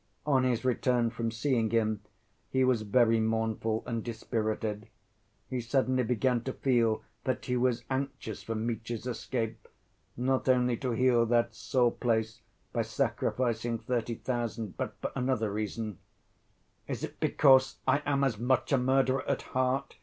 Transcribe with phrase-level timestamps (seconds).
[0.25, 2.01] On his return from seeing him,
[2.49, 4.87] he was very mournful and dispirited;
[5.47, 9.67] he suddenly began to feel that he was anxious for Mitya's escape,
[10.17, 12.41] not only to heal that sore place
[12.73, 15.99] by sacrificing thirty thousand, but for another reason.
[16.87, 19.97] "Is it because I am as much a murderer at heart?"